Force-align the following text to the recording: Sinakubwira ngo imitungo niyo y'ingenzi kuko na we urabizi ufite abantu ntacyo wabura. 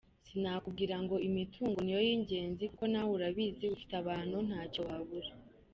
Sinakubwira 0.27 0.95
ngo 1.03 1.15
imitungo 1.27 1.77
niyo 1.83 1.99
y'ingenzi 2.07 2.63
kuko 2.71 2.85
na 2.91 3.01
we 3.05 3.09
urabizi 3.15 3.65
ufite 3.75 3.93
abantu 4.01 4.37
ntacyo 4.47 4.81
wabura. 4.87 5.31